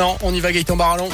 [0.00, 0.16] maintenant.
[0.22, 1.08] On y va Gaëtan Barallon.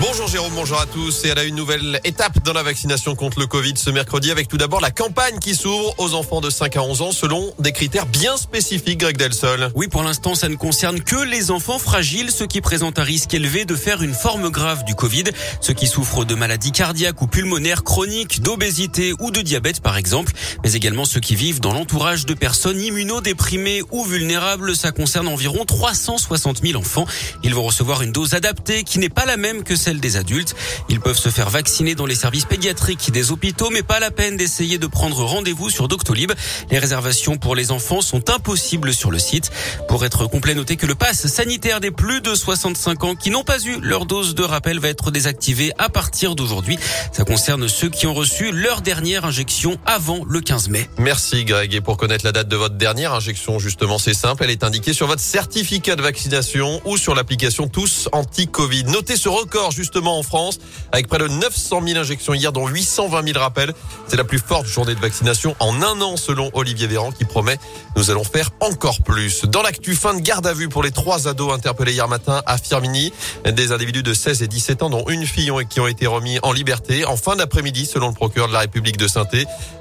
[0.00, 3.38] Bonjour Jérôme, bonjour à tous et à la une nouvelle étape dans la vaccination contre
[3.38, 6.76] le Covid ce mercredi avec tout d'abord la campagne qui s'ouvre aux enfants de 5
[6.76, 9.70] à 11 ans selon des critères bien spécifiques Greg Delsol.
[9.74, 13.32] Oui, pour l'instant, ça ne concerne que les enfants fragiles, ceux qui présentent un risque
[13.34, 15.24] élevé de faire une forme grave du Covid,
[15.60, 20.32] ceux qui souffrent de maladies cardiaques ou pulmonaires chroniques, d'obésité ou de diabète par exemple,
[20.64, 24.74] mais également ceux qui vivent dans l'entourage de personnes immunodéprimées ou vulnérables.
[24.74, 27.06] Ça concerne environ 360 000 enfants.
[27.44, 30.54] Ils vont recevoir une dose adaptée qui n'est pas la même que celle des adultes.
[30.88, 34.36] Ils peuvent se faire vacciner dans les services pédiatriques des hôpitaux, mais pas la peine
[34.36, 36.32] d'essayer de prendre rendez-vous sur Doctolib.
[36.70, 39.50] Les réservations pour les enfants sont impossibles sur le site.
[39.88, 43.42] Pour être complet, notez que le pass sanitaire des plus de 65 ans qui n'ont
[43.42, 46.78] pas eu leur dose de rappel va être désactivé à partir d'aujourd'hui.
[47.12, 50.88] Ça concerne ceux qui ont reçu leur dernière injection avant le 15 mai.
[50.98, 51.74] Merci Greg.
[51.74, 54.44] Et pour connaître la date de votre dernière injection, justement, c'est simple.
[54.44, 58.84] Elle est indiquée sur votre certificat de vaccination ou sur l'application Tous Anti-Covid.
[58.84, 60.58] Notez ce record justement en France,
[60.92, 63.74] avec près de 900 000 injections hier, dont 820 000 rappels.
[64.06, 67.58] C'est la plus forte journée de vaccination en un an, selon Olivier Véran, qui promet
[67.96, 69.44] nous allons faire encore plus.
[69.44, 72.58] Dans l'actu, fin de garde à vue pour les trois ados interpellés hier matin à
[72.58, 73.12] Firmini.
[73.44, 76.52] Des individus de 16 et 17 ans, dont une fille, qui ont été remis en
[76.52, 79.26] liberté en fin d'après-midi, selon le procureur de la République de saint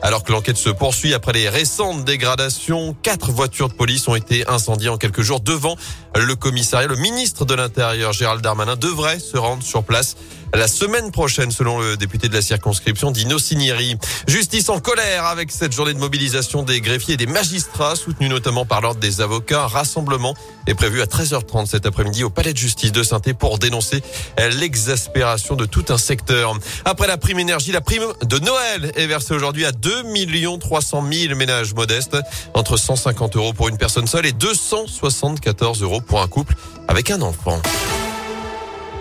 [0.02, 4.48] Alors que l'enquête se poursuit après les récentes dégradations, quatre voitures de police ont été
[4.48, 5.76] incendiées en quelques jours devant
[6.16, 6.88] le commissariat.
[6.88, 10.15] Le ministre de l'Intérieur, Gérald Darmanin, devrait se rendre sur place
[10.53, 13.97] la semaine prochaine, selon le député de la circonscription, Dino Cinieri.
[14.27, 18.65] Justice en colère avec cette journée de mobilisation des greffiers et des magistrats, soutenus notamment
[18.65, 19.67] par l'ordre des avocats.
[19.67, 20.35] Rassemblement
[20.67, 24.02] est prévu à 13h30 cet après-midi au palais de justice de saint pour dénoncer
[24.59, 26.57] l'exaspération de tout un secteur.
[26.85, 30.03] Après la prime énergie, la prime de Noël est versée aujourd'hui à 2
[30.59, 32.17] 300 000 ménages modestes,
[32.53, 36.55] entre 150 euros pour une personne seule et 274 euros pour un couple
[36.87, 37.61] avec un enfant.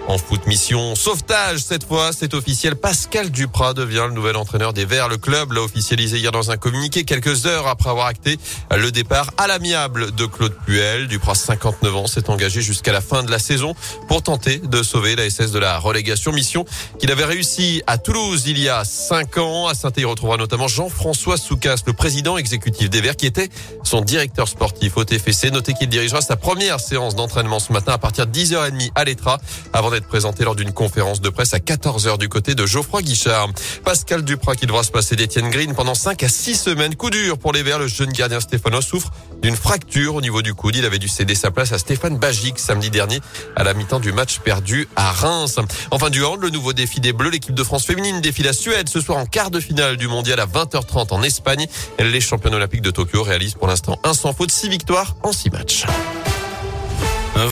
[0.08, 2.74] En foot mission sauvetage, cette fois, c'est officiel.
[2.74, 5.08] Pascal Duprat devient le nouvel entraîneur des Verts.
[5.08, 8.38] Le club l'a officialisé hier dans un communiqué quelques heures après avoir acté
[8.76, 11.06] le départ à l'amiable de Claude Puel.
[11.06, 13.74] Duprat, 59 ans, s'est engagé jusqu'à la fin de la saison
[14.08, 16.32] pour tenter de sauver la SS de la relégation.
[16.32, 16.64] Mission
[16.98, 19.68] qu'il avait réussi à Toulouse il y a 5 ans.
[19.68, 23.48] À saint il retrouvera notamment Jean-François Soucas, le président exécutif des Verts, qui était
[23.84, 25.50] son directeur sportif au TFC.
[25.50, 29.38] Notez qu'il dirigera sa première séance d'entraînement ce matin à partir de 10h30 à l'Etra
[29.72, 33.48] avant d'être présenté lors d'une conférence de presse à 14h du côté de Geoffroy Guichard.
[33.84, 36.94] Pascal Duprat qui devra se passer d'Etienne Green pendant 5 à 6 semaines.
[36.94, 37.78] Coup dur pour les Verts.
[37.78, 39.10] Le jeune gardien Stéphano souffre
[39.42, 40.76] d'une fracture au niveau du coude.
[40.76, 43.20] Il avait dû céder sa place à Stéphane Bagic samedi dernier
[43.56, 45.58] à la mi-temps du match perdu à Reims.
[45.90, 47.30] Enfin du hand, le nouveau défi des Bleus.
[47.30, 50.40] L'équipe de France féminine défie la Suède ce soir en quart de finale du mondial
[50.40, 51.66] à 20h30 en Espagne.
[51.98, 55.50] Les championnes olympiques de Tokyo réalisent pour l'instant un sans faute, 6 victoires en 6
[55.50, 55.86] matchs.